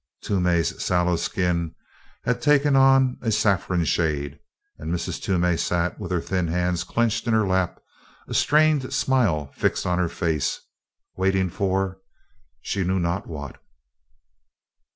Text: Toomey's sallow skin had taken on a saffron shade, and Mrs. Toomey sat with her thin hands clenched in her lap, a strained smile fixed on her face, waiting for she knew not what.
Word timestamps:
Toomey's 0.23 0.83
sallow 0.83 1.15
skin 1.15 1.75
had 2.23 2.41
taken 2.41 2.75
on 2.75 3.19
a 3.21 3.31
saffron 3.31 3.85
shade, 3.85 4.39
and 4.79 4.91
Mrs. 4.91 5.21
Toomey 5.21 5.57
sat 5.57 5.99
with 5.99 6.09
her 6.11 6.19
thin 6.19 6.47
hands 6.47 6.83
clenched 6.83 7.27
in 7.27 7.33
her 7.35 7.45
lap, 7.45 7.79
a 8.27 8.33
strained 8.33 8.91
smile 8.91 9.51
fixed 9.53 9.85
on 9.85 9.99
her 9.99 10.09
face, 10.09 10.59
waiting 11.17 11.51
for 11.51 11.99
she 12.61 12.83
knew 12.83 12.97
not 12.99 13.27
what. 13.27 13.61